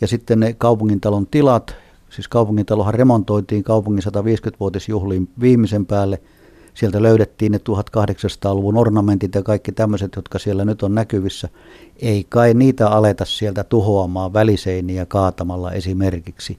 Ja 0.00 0.06
sitten 0.06 0.40
ne 0.40 0.52
kaupungintalon 0.52 1.26
tilat, 1.26 1.76
siis 2.10 2.28
kaupungintalohan 2.28 2.94
remontoitiin 2.94 3.64
kaupungin 3.64 4.02
150-vuotisjuhliin 4.04 5.28
viimeisen 5.40 5.86
päälle– 5.86 6.20
Sieltä 6.74 7.02
löydettiin 7.02 7.52
ne 7.52 7.58
1800-luvun 7.58 8.76
ornamentit 8.76 9.34
ja 9.34 9.42
kaikki 9.42 9.72
tämmöiset, 9.72 10.12
jotka 10.16 10.38
siellä 10.38 10.64
nyt 10.64 10.82
on 10.82 10.94
näkyvissä. 10.94 11.48
Ei 11.96 12.26
kai 12.28 12.54
niitä 12.54 12.88
aleta 12.88 13.24
sieltä 13.24 13.64
tuhoamaan 13.64 14.32
väliseiniä 14.32 15.06
kaatamalla 15.06 15.72
esimerkiksi. 15.72 16.58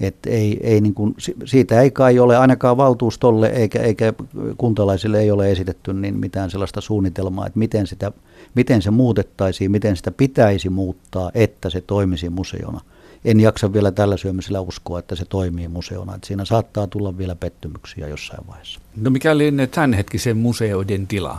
Et 0.00 0.16
ei, 0.26 0.60
ei 0.62 0.80
niin 0.80 0.94
kuin, 0.94 1.14
siitä 1.44 1.80
ei 1.80 1.90
kai 1.90 2.18
ole 2.18 2.36
ainakaan 2.36 2.76
valtuustolle 2.76 3.46
eikä, 3.46 3.78
eikä 3.82 4.12
kuntalaisille 4.56 5.20
ei 5.20 5.30
ole 5.30 5.52
esitetty 5.52 5.92
niin 5.94 6.18
mitään 6.18 6.50
sellaista 6.50 6.80
suunnitelmaa, 6.80 7.46
että 7.46 7.58
miten, 7.58 7.86
sitä, 7.86 8.12
miten 8.54 8.82
se 8.82 8.90
muutettaisiin, 8.90 9.70
miten 9.70 9.96
sitä 9.96 10.10
pitäisi 10.10 10.68
muuttaa, 10.68 11.30
että 11.34 11.70
se 11.70 11.80
toimisi 11.80 12.28
museona 12.28 12.80
en 13.26 13.40
jaksa 13.40 13.72
vielä 13.72 13.92
tällä 13.92 14.16
syömisellä 14.16 14.60
uskoa, 14.60 14.98
että 14.98 15.14
se 15.14 15.24
toimii 15.24 15.68
museona. 15.68 16.14
Että 16.14 16.26
siinä 16.26 16.44
saattaa 16.44 16.86
tulla 16.86 17.18
vielä 17.18 17.36
pettymyksiä 17.36 18.08
jossain 18.08 18.46
vaiheessa. 18.46 18.80
No 18.96 19.10
mikä 19.10 19.38
lienee 19.38 19.66
tämänhetkisen 19.66 20.36
museoiden 20.36 21.06
tila? 21.06 21.38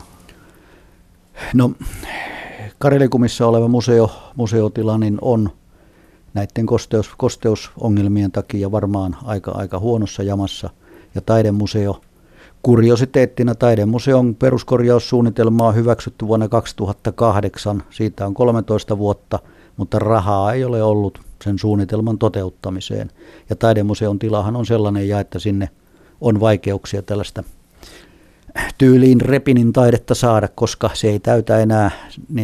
No 1.54 1.72
Karelikumissa 2.80 3.48
oleva 3.48 3.68
museo, 3.68 4.12
museotila 4.36 4.98
niin 4.98 5.18
on 5.22 5.50
näiden 6.38 6.66
kosteus, 6.66 7.10
kosteusongelmien 7.18 8.32
takia 8.32 8.72
varmaan 8.72 9.16
aika, 9.24 9.52
aika 9.52 9.80
huonossa 9.80 10.24
jamassa. 10.24 10.70
Ja 11.16 11.22
taidemuseo, 11.22 12.02
kuriositeettina 12.64 13.56
taidemuseon 13.56 14.36
peruskorjaussuunnitelma 14.36 15.68
on 15.68 15.76
hyväksytty 15.76 16.28
vuonna 16.28 16.48
2008. 16.48 17.84
Siitä 17.90 18.26
on 18.26 18.34
13 18.34 18.98
vuotta, 18.98 19.40
mutta 19.78 20.00
rahaa 20.00 20.54
ei 20.54 20.64
ole 20.64 20.84
ollut 20.84 21.22
sen 21.44 21.60
suunnitelman 21.60 22.18
toteuttamiseen. 22.18 23.12
Ja 23.50 23.56
taidemuseon 23.56 24.20
tilahan 24.20 24.56
on 24.56 24.66
sellainen 24.66 25.08
ja, 25.08 25.20
että 25.20 25.40
sinne 25.40 25.70
on 26.22 26.40
vaikeuksia 26.40 27.02
tällaista 27.02 27.44
tyyliin 28.78 29.22
repinin 29.22 29.74
taidetta 29.74 30.16
saada, 30.16 30.48
koska 30.48 30.90
se 30.94 31.10
ei 31.10 31.20
täytä 31.20 31.60
enää 31.60 31.92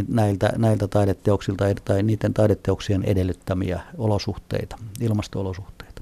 näiltä, 0.07 0.53
näiltä 0.57 0.87
taideteoksilta 0.87 1.65
tai 1.85 2.03
niiden 2.03 2.33
taideteoksien 2.33 3.03
edellyttämiä 3.03 3.79
olosuhteita, 3.97 4.75
ilmasto-olosuhteita. 5.01 6.01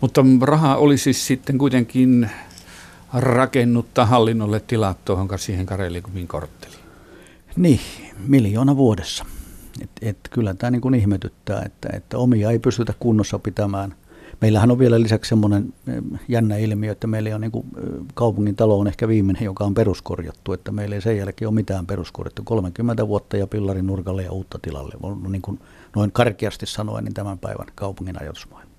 Mutta 0.00 0.24
raha 0.42 0.76
oli 0.76 0.98
siis 0.98 1.26
sitten 1.26 1.58
kuitenkin 1.58 2.30
rakennuttaa 3.14 4.06
hallinnolle 4.06 4.60
tilat 4.60 5.04
tuohon 5.04 5.28
siihen 5.36 5.66
Karelikumin 5.66 6.28
kortteliin. 6.28 6.80
Niin, 7.56 7.80
miljoona 8.26 8.76
vuodessa. 8.76 9.24
Et, 9.82 9.90
et 10.02 10.18
kyllä 10.30 10.54
tämä 10.54 10.70
niin 10.70 10.94
ihmetyttää, 10.94 11.62
että, 11.66 11.88
että 11.92 12.18
omia 12.18 12.50
ei 12.50 12.58
pystytä 12.58 12.94
kunnossa 13.00 13.38
pitämään. 13.38 13.94
Meillähän 14.40 14.70
on 14.70 14.78
vielä 14.78 15.00
lisäksi 15.00 15.28
semmoinen 15.28 15.74
jännä 16.28 16.56
ilmiö, 16.56 16.92
että 16.92 17.06
meillä 17.06 17.34
on 17.34 17.40
niin 17.40 17.50
kuin, 17.50 17.66
kaupungin 18.14 18.56
talo 18.56 18.78
on 18.78 18.86
ehkä 18.86 19.08
viimeinen, 19.08 19.44
joka 19.44 19.64
on 19.64 19.74
peruskorjattu, 19.74 20.52
että 20.52 20.72
meillä 20.72 20.94
ei 20.94 21.00
sen 21.00 21.16
jälkeen 21.16 21.48
ole 21.48 21.54
mitään 21.54 21.86
peruskorjattu. 21.86 22.42
30 22.44 23.08
vuotta 23.08 23.36
ja 23.36 23.46
pillarin 23.46 23.86
nurkalle 23.86 24.22
ja 24.22 24.32
uutta 24.32 24.58
tilalle. 24.62 24.94
On 25.02 25.32
niin 25.32 25.42
kuin, 25.42 25.60
noin 25.96 26.12
karkeasti 26.12 26.66
sanoen 26.66 27.04
niin 27.04 27.14
tämän 27.14 27.38
päivän 27.38 27.66
kaupungin 27.74 28.22
ajatusmaailma. 28.22 28.70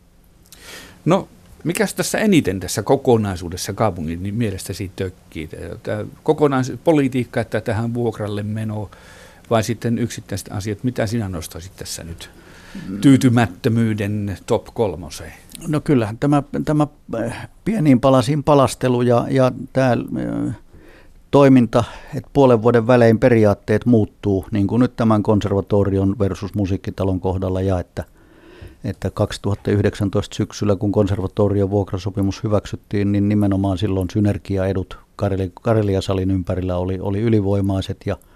No 1.05 1.27
mikä 1.63 1.87
tässä 1.95 2.17
eniten 2.17 2.59
tässä 2.59 2.83
kokonaisuudessa 2.83 3.73
kaupungin 3.73 4.23
niin 4.23 4.35
mielestäsi 4.35 4.91
tökkii? 4.95 5.49
Tämä 5.83 6.05
kokonaispolitiikka, 6.23 7.41
että 7.41 7.61
tähän 7.61 7.93
vuokralle 7.93 8.43
meno, 8.43 8.89
vai 9.49 9.63
sitten 9.63 9.97
yksittäiset 9.97 10.47
asiat? 10.51 10.83
Mitä 10.83 11.07
sinä 11.07 11.29
nostaisit 11.29 11.75
tässä 11.75 12.03
nyt 12.03 12.29
tyytymättömyyden 13.01 14.37
top 14.45 14.65
kolmoseen? 14.73 15.33
No 15.67 15.81
kyllähän 15.81 16.17
tämä, 16.17 16.43
tämä 16.65 16.87
äh, 17.15 17.49
pieniin 17.65 17.99
palasiin 17.99 18.43
palastelu 18.43 19.01
ja, 19.01 19.25
ja 19.29 19.51
tämä 19.73 19.91
äh, 19.91 20.55
toiminta, 21.31 21.83
että 22.15 22.29
puolen 22.33 22.61
vuoden 22.61 22.87
välein 22.87 23.19
periaatteet 23.19 23.85
muuttuu, 23.85 24.45
niin 24.51 24.67
kuin 24.67 24.79
nyt 24.79 24.95
tämän 24.95 25.23
konservatorion 25.23 26.15
versus 26.19 26.53
musiikkitalon 26.53 27.19
kohdalla 27.19 27.61
ja 27.61 27.79
että, 27.79 28.03
että 28.83 29.11
2019 29.11 30.35
syksyllä, 30.35 30.75
kun 30.75 30.91
konservatorion 30.91 31.69
vuokrasopimus 31.69 32.43
hyväksyttiin, 32.43 33.11
niin 33.11 33.29
nimenomaan 33.29 33.77
silloin 33.77 34.09
synergiaedut 34.13 34.97
Kareliasalin 35.61 36.31
ympärillä 36.31 36.77
oli, 36.77 36.99
oli 36.99 37.21
ylivoimaiset 37.21 37.97
ja– 38.05 38.17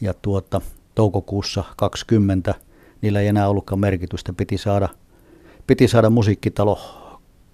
ja 0.00 0.14
tuota, 0.22 0.60
toukokuussa 0.94 1.64
20 1.76 2.54
niillä 3.02 3.20
ei 3.20 3.26
enää 3.26 3.48
ollutkaan 3.48 3.80
merkitystä. 3.80 4.32
Piti 4.32 4.58
saada, 4.58 4.88
piti 5.66 5.88
saada 5.88 6.10
musiikkitalo 6.10 6.78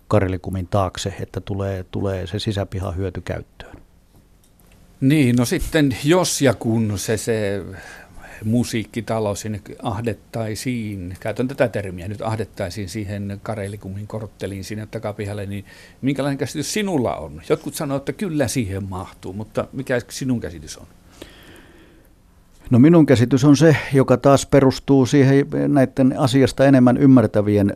Karelikumin 0.08 0.66
taakse, 0.66 1.14
että 1.20 1.40
tulee, 1.40 1.84
tulee 1.90 2.26
se 2.26 2.38
sisäpiha 2.38 2.92
hyöty 2.92 3.20
käyttöön. 3.20 3.76
Niin, 5.00 5.36
no 5.36 5.44
sitten 5.44 5.96
jos 6.04 6.42
ja 6.42 6.54
kun 6.54 6.98
se, 6.98 7.16
se 7.16 7.62
musiikkitalo 8.44 9.34
sinne 9.34 9.60
ahdettaisiin, 9.82 11.16
käytän 11.20 11.48
tätä 11.48 11.68
termiä 11.68 12.08
nyt, 12.08 12.22
ahdettaisiin 12.22 12.88
siihen 12.88 13.40
Karelikumin 13.42 14.06
kortteliin 14.06 14.64
sinne 14.64 14.86
takapihalle, 14.86 15.46
niin 15.46 15.64
minkälainen 16.02 16.38
käsitys 16.38 16.72
sinulla 16.72 17.16
on? 17.16 17.42
Jotkut 17.48 17.74
sanoo, 17.74 17.96
että 17.96 18.12
kyllä 18.12 18.48
siihen 18.48 18.84
mahtuu, 18.84 19.32
mutta 19.32 19.68
mikä 19.72 20.00
sinun 20.08 20.40
käsitys 20.40 20.76
on? 20.76 20.86
No 22.70 22.78
minun 22.78 23.06
käsitys 23.06 23.44
on 23.44 23.56
se, 23.56 23.76
joka 23.92 24.16
taas 24.16 24.46
perustuu 24.46 25.06
siihen 25.06 25.46
näiden 25.68 26.18
asiasta 26.18 26.64
enemmän 26.64 26.96
ymmärtävien 26.96 27.74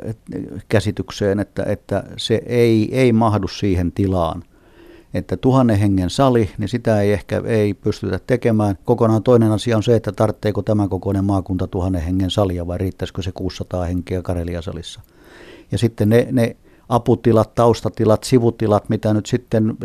käsitykseen, 0.68 1.40
että, 1.40 1.62
että 1.62 2.04
se 2.16 2.42
ei, 2.46 2.88
ei 2.92 3.12
mahdu 3.12 3.48
siihen 3.48 3.92
tilaan. 3.92 4.42
Että 5.14 5.36
tuhannen 5.36 5.78
hengen 5.78 6.10
sali, 6.10 6.50
niin 6.58 6.68
sitä 6.68 7.00
ei 7.00 7.12
ehkä 7.12 7.42
ei 7.44 7.74
pystytä 7.74 8.20
tekemään. 8.26 8.78
Kokonaan 8.84 9.22
toinen 9.22 9.52
asia 9.52 9.76
on 9.76 9.82
se, 9.82 9.96
että 9.96 10.12
tarvitseeko 10.12 10.62
tämä 10.62 10.88
kokoinen 10.88 11.24
maakunta 11.24 11.66
tuhannen 11.66 12.02
hengen 12.02 12.30
salia 12.30 12.66
vai 12.66 12.78
riittäisikö 12.78 13.22
se 13.22 13.32
600 13.32 13.84
henkeä 13.84 14.22
Kareliasalissa. 14.22 15.00
Ja 15.72 15.78
sitten 15.78 16.08
ne, 16.08 16.28
ne 16.32 16.56
aputilat, 16.88 17.54
taustatilat, 17.54 18.24
sivutilat, 18.24 18.88
mitä 18.88 19.14
nyt 19.14 19.26
sitten 19.26 19.76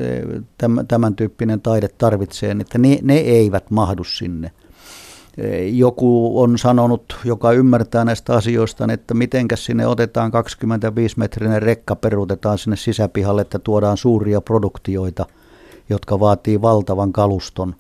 tämän 0.88 1.16
tyyppinen 1.16 1.62
taide 1.62 1.88
tarvitsee, 1.88 2.56
että 2.60 2.78
ne, 2.78 3.00
ne 3.02 3.16
eivät 3.18 3.72
mahdu 3.72 4.04
sinne. 4.04 4.52
Joku 5.72 6.42
on 6.42 6.58
sanonut, 6.58 7.18
joka 7.26 7.52
ymmärtää 7.52 8.06
näistä 8.06 8.34
asioista, 8.34 8.88
että 8.94 9.14
mitenkäs 9.14 9.66
sinne 9.66 9.88
otetaan 9.88 10.32
25-metrinen 10.32 11.62
rekka, 11.62 11.96
peruutetaan 11.96 12.58
sinne 12.58 12.76
sisäpihalle, 12.76 13.42
että 13.42 13.60
tuodaan 13.60 13.98
suuria 13.98 14.42
produktioita, 14.42 15.26
jotka 15.90 16.20
vaatii 16.20 16.62
valtavan 16.62 17.14
kaluston. 17.14 17.76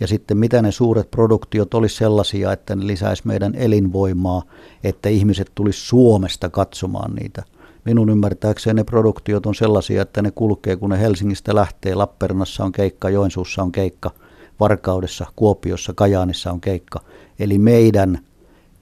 Ja 0.00 0.06
sitten 0.06 0.36
mitä 0.36 0.62
ne 0.62 0.72
suuret 0.72 1.10
produktiot 1.10 1.74
olisi 1.74 1.96
sellaisia, 1.96 2.52
että 2.52 2.76
ne 2.76 2.86
lisäisi 2.86 3.22
meidän 3.26 3.54
elinvoimaa, 3.54 4.42
että 4.84 5.08
ihmiset 5.08 5.52
tulisi 5.54 5.80
Suomesta 5.80 6.48
katsomaan 6.48 7.14
niitä. 7.14 7.42
Minun 7.84 8.10
ymmärtääkseni 8.10 8.74
ne 8.74 8.84
produktiot 8.84 9.46
on 9.46 9.54
sellaisia, 9.54 10.02
että 10.02 10.22
ne 10.22 10.30
kulkee, 10.30 10.76
kun 10.76 10.90
ne 10.90 11.00
Helsingistä 11.00 11.54
lähtee. 11.54 11.94
Lappeenrannassa 11.94 12.64
on 12.64 12.72
keikka, 12.72 13.10
Joensuussa 13.10 13.62
on 13.62 13.72
keikka– 13.72 14.10
Varkaudessa, 14.60 15.26
Kuopiossa, 15.36 15.92
Kajaanissa 15.94 16.52
on 16.52 16.60
keikka. 16.60 17.00
Eli 17.38 17.58
meidän 17.58 18.18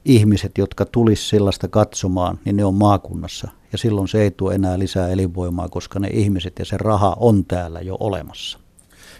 ihmiset, 0.04 0.58
jotka 0.58 0.84
tulisi 0.84 1.28
sellaista 1.28 1.68
katsomaan, 1.68 2.38
niin 2.44 2.56
ne 2.56 2.64
on 2.64 2.74
maakunnassa. 2.74 3.48
Ja 3.72 3.78
silloin 3.78 4.08
se 4.08 4.22
ei 4.22 4.30
tuo 4.30 4.50
enää 4.50 4.78
lisää 4.78 5.08
elinvoimaa, 5.08 5.68
koska 5.68 5.98
ne 5.98 6.08
ihmiset 6.08 6.58
ja 6.58 6.64
se 6.64 6.76
raha 6.76 7.16
on 7.20 7.44
täällä 7.44 7.80
jo 7.80 7.96
olemassa. 8.00 8.58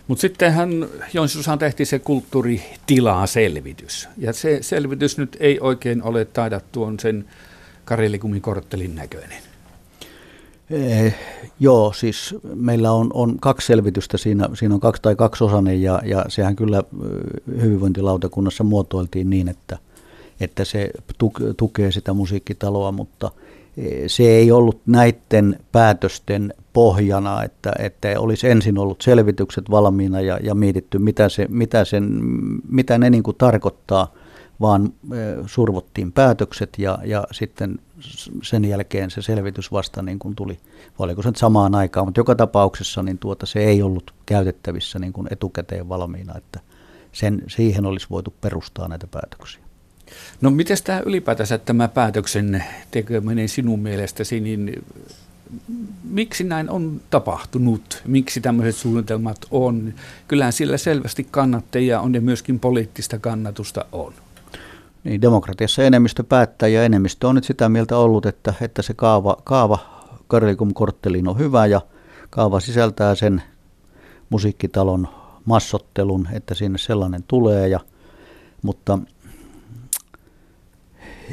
Mutta 0.08 0.20
sittenhän 0.20 0.70
Joensuussahan 1.14 1.58
tehtiin 1.58 1.86
se 1.86 1.98
kulttuuritilaa 1.98 3.26
selvitys. 3.26 4.08
Ja 4.18 4.32
se 4.32 4.58
selvitys 4.60 5.18
nyt 5.18 5.36
ei 5.40 5.60
oikein 5.60 6.02
ole 6.02 6.24
taidattu 6.24 6.82
on 6.82 7.00
sen 7.00 7.24
karelikumikorttelin 7.84 8.94
näköinen. 8.94 9.53
Eh, 10.74 11.14
joo, 11.60 11.92
siis 11.92 12.34
meillä 12.54 12.92
on, 12.92 13.10
on 13.14 13.38
kaksi 13.40 13.66
selvitystä, 13.66 14.18
siinä, 14.18 14.48
siinä 14.54 14.74
on 14.74 14.80
kaksi 14.80 15.02
tai 15.02 15.16
kaksiosainen 15.16 15.82
ja, 15.82 16.02
ja 16.04 16.24
sehän 16.28 16.56
kyllä 16.56 16.82
hyvinvointilautakunnassa 17.60 18.64
muotoiltiin 18.64 19.30
niin, 19.30 19.48
että, 19.48 19.78
että 20.40 20.64
se 20.64 20.90
tukee 21.56 21.92
sitä 21.92 22.12
musiikkitaloa, 22.12 22.92
mutta 22.92 23.30
eh, 23.76 24.02
se 24.06 24.22
ei 24.22 24.52
ollut 24.52 24.80
näiden 24.86 25.58
päätösten 25.72 26.54
pohjana, 26.72 27.42
että, 27.42 27.72
että 27.78 28.20
olisi 28.20 28.48
ensin 28.48 28.78
ollut 28.78 29.02
selvitykset 29.02 29.70
valmiina 29.70 30.20
ja, 30.20 30.38
ja 30.42 30.54
mietitty, 30.54 30.98
mitä, 30.98 31.28
se, 31.28 31.46
mitä, 31.48 31.84
sen, 31.84 32.20
mitä 32.68 32.98
ne 32.98 33.10
niin 33.10 33.22
kuin 33.22 33.36
tarkoittaa– 33.36 34.12
vaan 34.60 34.92
survottiin 35.46 36.12
päätökset 36.12 36.78
ja, 36.78 36.98
ja 37.04 37.24
sitten 37.32 37.78
sen 38.42 38.64
jälkeen 38.64 39.10
se 39.10 39.22
selvitys 39.22 39.72
vasta 39.72 40.02
niin 40.02 40.18
kuin 40.18 40.34
tuli, 40.34 40.58
oliko 40.98 41.22
se 41.22 41.28
nyt 41.28 41.36
samaan 41.36 41.74
aikaan, 41.74 42.06
mutta 42.06 42.20
joka 42.20 42.34
tapauksessa 42.34 43.02
niin 43.02 43.18
tuota, 43.18 43.46
se 43.46 43.64
ei 43.64 43.82
ollut 43.82 44.14
käytettävissä 44.26 44.98
niin 44.98 45.12
kuin 45.12 45.28
etukäteen 45.30 45.88
valmiina, 45.88 46.38
että 46.38 46.60
sen, 47.12 47.42
siihen 47.48 47.86
olisi 47.86 48.06
voitu 48.10 48.34
perustaa 48.40 48.88
näitä 48.88 49.06
päätöksiä. 49.06 49.64
No 50.40 50.50
miten 50.50 50.76
tämä 50.84 51.02
ylipäätänsä 51.06 51.58
tämä 51.58 51.88
päätöksen 51.88 52.64
tekeminen 52.90 53.48
sinun 53.48 53.80
mielestäsi, 53.80 54.40
niin 54.40 54.84
miksi 56.04 56.44
näin 56.44 56.70
on 56.70 57.00
tapahtunut? 57.10 58.02
Miksi 58.06 58.40
tämmöiset 58.40 58.76
suunnitelmat 58.76 59.38
on? 59.50 59.94
Kyllähän 60.28 60.52
sillä 60.52 60.76
selvästi 60.76 61.26
kannattajia 61.30 62.00
on 62.00 62.14
ja 62.14 62.20
myöskin 62.20 62.60
poliittista 62.60 63.18
kannatusta 63.18 63.84
on. 63.92 64.14
Niin, 65.04 65.22
demokratiassa 65.22 65.82
enemmistö 65.82 66.24
päättää 66.24 66.68
ja 66.68 66.84
enemmistö 66.84 67.28
on 67.28 67.34
nyt 67.34 67.44
sitä 67.44 67.68
mieltä 67.68 67.98
ollut, 67.98 68.26
että, 68.26 68.54
että 68.60 68.82
se 68.82 68.94
kaava, 68.94 69.36
kaava 69.44 69.78
Karelikum 70.26 70.74
kortteliin 70.74 71.28
on 71.28 71.38
hyvä 71.38 71.66
ja 71.66 71.80
kaava 72.30 72.60
sisältää 72.60 73.14
sen 73.14 73.42
musiikkitalon 74.30 75.08
massottelun, 75.44 76.28
että 76.32 76.54
sinne 76.54 76.78
sellainen 76.78 77.24
tulee, 77.28 77.68
ja, 77.68 77.80
mutta 78.62 78.98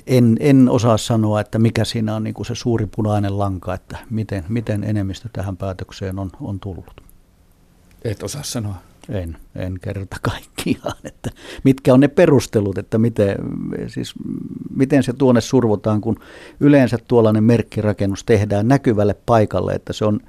en, 0.07 0.37
en 0.39 0.69
osaa 0.69 0.97
sanoa, 0.97 1.41
että 1.41 1.59
mikä 1.59 1.85
siinä 1.85 2.15
on 2.15 2.24
niin 2.24 2.33
kuin 2.33 2.46
se 2.46 2.55
suuri 2.55 2.87
punainen 2.96 3.39
lanka, 3.39 3.74
että 3.74 3.98
miten, 4.09 4.46
miten 4.50 4.83
enemmistö 4.83 5.29
tähän 5.33 5.57
päätökseen 5.57 6.19
on, 6.19 6.31
on 6.41 6.59
tullut. 6.59 7.01
Et 8.03 8.24
osaa 8.24 8.43
sanoa. 8.43 8.75
En, 9.09 9.37
en 9.55 9.77
kerta 9.81 10.18
kaikkiaan, 10.31 10.98
että 11.03 11.29
mitkä 11.64 11.94
on 11.94 12.00
ne 12.00 12.07
perustelut, 12.07 12.77
että 12.77 12.98
miten, 12.98 13.35
siis 13.87 14.14
miten 14.75 15.03
se 15.03 15.14
tuonne 15.14 15.42
survotaan, 15.42 16.01
kun 16.01 16.20
yleensä 16.59 16.98
tuollainen 17.07 17.44
merkkirakennus 17.44 18.24
tehdään 18.24 18.68
näkyvälle 18.68 19.16
paikalle, 19.25 19.74
että 19.74 19.94
se 19.94 20.05
on 20.05 20.20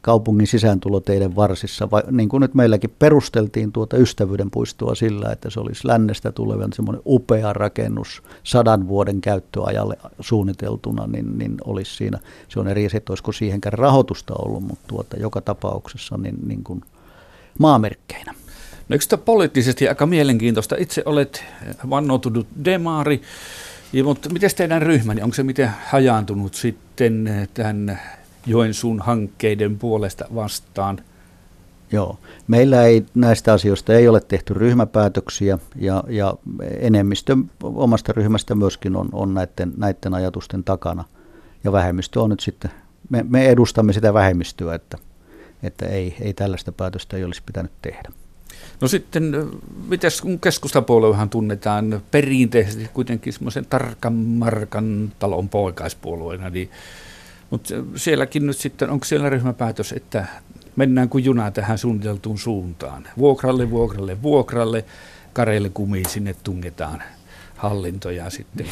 kaupungin 0.00 0.46
sisääntuloteiden 0.46 1.36
varsissa, 1.36 1.90
vai, 1.90 2.02
niin 2.10 2.28
kuin 2.28 2.40
nyt 2.40 2.54
meilläkin 2.54 2.94
perusteltiin 2.98 3.72
tuota 3.72 3.96
ystävyyden 3.96 4.50
puistoa 4.50 4.94
sillä, 4.94 5.32
että 5.32 5.50
se 5.50 5.60
olisi 5.60 5.88
lännestä 5.88 6.32
tulevan 6.32 6.72
semmoinen 6.72 7.02
upea 7.06 7.52
rakennus 7.52 8.22
sadan 8.44 8.88
vuoden 8.88 9.20
käyttöajalle 9.20 9.96
suunniteltuna, 10.20 11.06
niin, 11.06 11.38
niin 11.38 11.56
olisi 11.64 11.96
siinä, 11.96 12.18
se 12.48 12.60
on 12.60 12.68
eri 12.68 12.86
asia, 12.86 12.98
että 12.98 13.12
olisiko 13.12 13.32
siihenkään 13.32 13.72
rahoitusta 13.72 14.34
ollut, 14.38 14.62
mutta 14.62 14.84
tuota, 14.88 15.16
joka 15.16 15.40
tapauksessa 15.40 16.16
niin, 16.16 16.36
niin 16.46 16.64
kuin– 16.64 16.82
maamerkkeinä. 17.60 18.34
No 18.88 18.94
eikö 18.94 19.18
poliittisesti 19.24 19.88
aika 19.88 20.06
mielenkiintoista? 20.06 20.76
Itse 20.78 21.02
olet 21.06 21.44
vannoutunut 21.90 22.46
demaari, 22.64 23.22
ja, 23.92 24.04
mutta 24.04 24.28
miten 24.28 24.50
teidän 24.56 24.82
ryhmäni, 24.82 25.22
onko 25.22 25.34
se 25.34 25.42
miten 25.42 25.70
hajaantunut 25.86 26.54
sitten 26.54 27.48
tämän 27.54 28.00
Joensuun 28.46 29.00
hankkeiden 29.00 29.78
puolesta 29.78 30.24
vastaan? 30.34 30.98
Joo, 31.92 32.18
meillä 32.48 32.82
ei 32.82 33.06
näistä 33.14 33.52
asioista 33.52 33.94
ei 33.94 34.08
ole 34.08 34.20
tehty 34.20 34.54
ryhmäpäätöksiä 34.54 35.58
ja, 35.76 36.04
ja 36.08 36.34
enemmistö 36.78 37.36
omasta 37.62 38.12
ryhmästä 38.12 38.54
myöskin 38.54 38.96
on, 38.96 39.08
on 39.12 39.34
näiden, 39.34 39.72
näiden 39.76 40.14
ajatusten 40.14 40.64
takana. 40.64 41.04
Ja 41.64 41.72
vähemmistö 41.72 42.20
on 42.20 42.30
nyt 42.30 42.40
sitten, 42.40 42.70
me, 43.10 43.24
me 43.28 43.48
edustamme 43.48 43.92
sitä 43.92 44.14
vähemmistöä, 44.14 44.74
että– 44.74 44.98
että 45.62 45.86
ei, 45.86 46.16
ei 46.20 46.34
tällaista 46.34 46.72
päätöstä 46.72 47.16
ei 47.16 47.24
olisi 47.24 47.42
pitänyt 47.46 47.72
tehdä. 47.82 48.08
No 48.80 48.88
sitten, 48.88 49.50
miten 49.88 50.10
keskustapuoluehan 50.40 51.30
tunnetaan 51.30 52.02
perinteisesti 52.10 52.90
kuitenkin 52.92 53.32
semmoisen 53.32 53.66
tarkan 53.66 54.12
markan 54.12 55.12
talon 55.18 55.48
poikaispuolueena, 55.48 56.50
niin, 56.50 56.70
mutta 57.50 57.74
sielläkin 57.96 58.46
nyt 58.46 58.56
sitten, 58.56 58.90
onko 58.90 59.04
siellä 59.04 59.30
ryhmäpäätös, 59.30 59.92
että 59.92 60.26
mennään 60.76 61.08
kuin 61.08 61.24
juna 61.24 61.50
tähän 61.50 61.78
suunniteltuun 61.78 62.38
suuntaan? 62.38 63.08
Vuokralle, 63.18 63.70
vuokralle, 63.70 64.22
vuokralle, 64.22 64.84
kareille 65.32 65.68
kumiin 65.68 66.08
sinne 66.08 66.34
tungetaan 66.44 67.02
hallinto 67.60 68.10
ja 68.10 68.30
sitten 68.30 68.66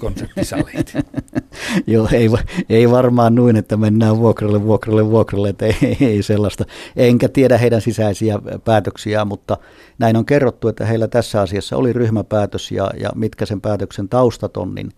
konserttisalit. 0.00 0.92
Joo, 1.86 2.08
ei, 2.12 2.28
ei 2.68 2.90
varmaan 2.90 3.34
noin, 3.34 3.56
että 3.56 3.76
mennään 3.76 4.18
vuokralle, 4.18 4.62
vuokralle, 4.62 5.10
vuokralle, 5.10 5.48
että 5.48 5.66
ei, 5.66 5.96
ei 6.10 6.22
sellaista. 6.22 6.64
Enkä 6.96 7.28
tiedä 7.28 7.58
heidän 7.58 7.80
sisäisiä 7.80 8.38
päätöksiä, 8.64 9.24
mutta 9.24 9.56
näin 9.98 10.16
on 10.16 10.26
kerrottu, 10.26 10.68
että 10.68 10.86
heillä 10.86 11.08
tässä 11.08 11.40
asiassa 11.40 11.76
oli 11.76 11.92
ryhmäpäätös 11.92 12.70
ja, 12.70 12.90
ja 13.00 13.10
mitkä 13.14 13.46
sen 13.46 13.60
päätöksen 13.60 14.08
taustat 14.08 14.56
on, 14.56 14.74
niin, 14.74 14.90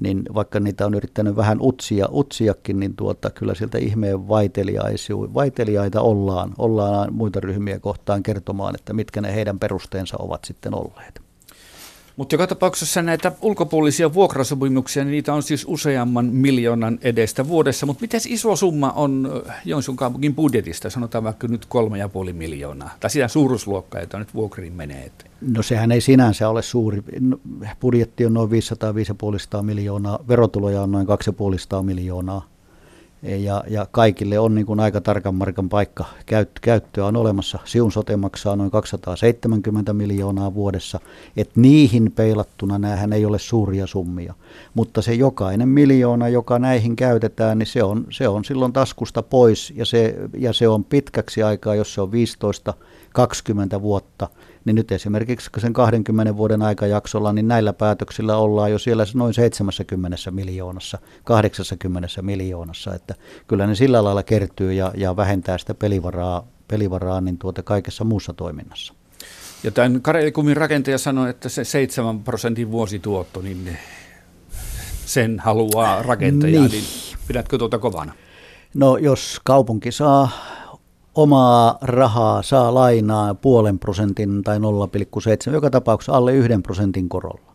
niin 0.00 0.22
vaikka 0.34 0.60
niitä 0.60 0.86
on 0.86 0.94
yrittänyt 0.94 1.36
vähän 1.36 1.58
utsia, 1.60 2.08
utsiakin, 2.12 2.80
niin 2.80 2.96
tuota, 2.96 3.30
kyllä 3.30 3.54
sieltä 3.54 3.78
ihmeen 3.78 4.28
vaiteliaita 5.34 6.00
ollaan, 6.00 6.54
ollaan 6.58 7.14
muita 7.14 7.40
ryhmiä 7.40 7.78
kohtaan 7.78 8.22
kertomaan, 8.22 8.74
että 8.74 8.92
mitkä 8.92 9.20
ne 9.20 9.34
heidän 9.34 9.58
perusteensa 9.58 10.16
ovat 10.18 10.44
sitten 10.44 10.74
olleet. 10.74 11.23
Mutta 12.16 12.34
joka 12.34 12.46
tapauksessa 12.46 13.02
näitä 13.02 13.32
ulkopuolisia 13.42 14.14
vuokrasopimuksia, 14.14 15.04
niin 15.04 15.12
niitä 15.12 15.34
on 15.34 15.42
siis 15.42 15.64
useamman 15.68 16.26
miljoonan 16.26 16.98
edestä 17.02 17.48
vuodessa. 17.48 17.86
Mutta 17.86 18.00
miten 18.00 18.20
iso 18.28 18.56
summa 18.56 18.90
on 18.90 19.42
Joensuun 19.64 19.96
kaupungin 19.96 20.34
budjetista, 20.34 20.90
sanotaan 20.90 21.24
vaikka 21.24 21.48
nyt 21.48 21.66
kolme 21.66 21.98
ja 21.98 22.08
puoli 22.08 22.32
miljoonaa, 22.32 22.90
tai 23.00 23.10
sitä 23.10 23.28
suuruusluokkaa, 23.28 24.00
jota 24.00 24.18
nyt 24.18 24.34
vuokriin 24.34 24.72
menee? 24.72 25.12
No 25.40 25.62
sehän 25.62 25.92
ei 25.92 26.00
sinänsä 26.00 26.48
ole 26.48 26.62
suuri. 26.62 27.02
No, 27.20 27.38
budjetti 27.80 28.26
on 28.26 28.34
noin 28.34 28.50
500-550 28.50 29.62
miljoonaa, 29.62 30.18
verotuloja 30.28 30.82
on 30.82 30.92
noin 30.92 31.06
250 31.06 31.86
miljoonaa 31.86 32.53
ja, 33.24 33.64
ja 33.68 33.86
kaikille 33.90 34.38
on 34.38 34.54
niin 34.54 34.66
kuin 34.66 34.80
aika 34.80 35.00
tarkan 35.00 35.34
markan 35.34 35.68
paikka 35.68 36.04
käyt, 36.26 36.50
käyttöä 36.60 37.06
on 37.06 37.16
olemassa. 37.16 37.58
Siun 37.64 37.92
sote 37.92 38.16
maksaa 38.16 38.56
noin 38.56 38.70
270 38.70 39.92
miljoonaa 39.92 40.54
vuodessa, 40.54 41.00
että 41.36 41.60
niihin 41.60 42.12
peilattuna 42.12 42.78
näähän 42.78 43.12
ei 43.12 43.24
ole 43.24 43.38
suuria 43.38 43.86
summia. 43.86 44.34
Mutta 44.74 45.02
se 45.02 45.14
jokainen 45.14 45.68
miljoona, 45.68 46.28
joka 46.28 46.58
näihin 46.58 46.96
käytetään, 46.96 47.58
niin 47.58 47.66
se 47.66 47.82
on, 47.82 48.06
se 48.10 48.28
on 48.28 48.44
silloin 48.44 48.72
taskusta 48.72 49.22
pois 49.22 49.72
ja 49.76 49.84
se, 49.84 50.16
ja 50.38 50.52
se 50.52 50.68
on 50.68 50.84
pitkäksi 50.84 51.42
aikaa, 51.42 51.74
jos 51.74 51.94
se 51.94 52.00
on 52.00 52.12
15 52.12 52.74
20 53.12 53.82
vuotta, 53.82 54.28
niin 54.64 54.76
nyt 54.76 54.92
esimerkiksi 54.92 55.50
sen 55.58 55.72
20 55.72 56.36
vuoden 56.36 56.62
aikajaksolla, 56.62 57.32
niin 57.32 57.48
näillä 57.48 57.72
päätöksillä 57.72 58.36
ollaan 58.36 58.70
jo 58.70 58.78
siellä 58.78 59.04
noin 59.14 59.34
70 59.34 60.30
miljoonassa, 60.30 60.98
80 61.24 62.08
miljoonassa, 62.22 62.94
että 62.94 63.14
kyllä 63.48 63.66
ne 63.66 63.74
sillä 63.74 64.04
lailla 64.04 64.22
kertyy 64.22 64.72
ja, 64.72 64.92
ja 64.96 65.16
vähentää 65.16 65.58
sitä 65.58 65.74
pelivaraa, 65.74 66.46
pelivaraa 66.68 67.20
niin 67.20 67.38
tuota 67.38 67.62
kaikessa 67.62 68.04
muussa 68.04 68.32
toiminnassa. 68.32 68.94
Ja 69.64 69.70
tämän 69.70 70.02
Karelikumin 70.02 70.56
rakentaja 70.56 70.98
sanoi, 70.98 71.30
että 71.30 71.48
se 71.48 71.64
7 71.64 72.20
prosentin 72.20 72.70
vuosituotto, 72.70 73.42
niin 73.42 73.78
sen 75.06 75.40
haluaa 75.40 76.02
rakentaja, 76.02 76.60
niin, 76.60 76.70
niin 76.70 76.84
pidätkö 77.28 77.58
tuota 77.58 77.78
kovana? 77.78 78.12
No 78.74 78.96
jos 78.96 79.40
kaupunki 79.44 79.92
saa 79.92 80.28
omaa 81.14 81.78
rahaa, 81.82 82.42
saa 82.42 82.74
lainaa 82.74 83.34
puolen 83.34 83.78
prosentin 83.78 84.42
tai 84.42 84.58
0,7, 84.58 85.52
joka 85.52 85.70
tapauksessa 85.70 86.12
alle 86.12 86.34
yhden 86.34 86.62
prosentin 86.62 87.08
korolla. 87.08 87.54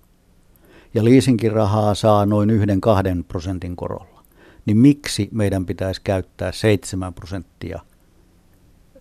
Ja 0.93 1.03
liisinkin 1.03 1.51
rahaa 1.51 1.95
saa 1.95 2.25
noin 2.25 2.49
yhden 2.49 2.81
kahden 2.81 3.23
prosentin 3.23 3.75
korolla. 3.75 4.23
Niin 4.65 4.77
miksi 4.77 5.29
meidän 5.31 5.65
pitäisi 5.65 6.01
käyttää 6.03 6.51
7 6.51 7.13
prosenttia, 7.13 7.79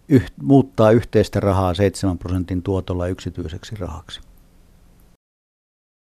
yh, 0.09 0.27
muuttaa 0.43 0.91
yhteistä 0.91 1.41
rahaa 1.41 1.75
7 1.75 2.19
prosentin 2.19 2.63
tuotolla 2.63 3.07
yksityiseksi 3.07 3.75
rahaksi? 3.75 4.21